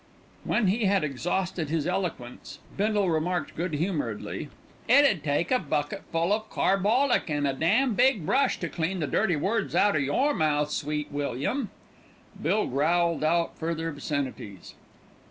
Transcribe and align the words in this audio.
When 0.43 0.65
he 0.65 0.85
had 0.85 1.03
exhausted 1.03 1.69
his 1.69 1.85
eloquence 1.85 2.57
Bindle 2.75 3.11
remarked 3.11 3.55
good 3.55 3.75
humouredly. 3.75 4.49
"It 4.89 5.05
'ud 5.05 5.23
take 5.23 5.51
a 5.51 5.59
bucketful 5.59 6.33
of 6.33 6.49
carbolic 6.49 7.29
an' 7.29 7.45
a 7.45 7.53
damn 7.53 7.93
big 7.93 8.25
brush 8.25 8.57
to 8.61 8.67
clean 8.67 8.99
the 8.99 9.05
dirty 9.05 9.35
words 9.35 9.75
out 9.75 9.93
o' 9.95 9.99
your 9.99 10.33
mouth, 10.33 10.71
Sweet 10.71 11.11
William." 11.11 11.69
Bill 12.41 12.65
growled 12.65 13.23
out 13.23 13.59
further 13.59 13.89
obscenities. 13.89 14.73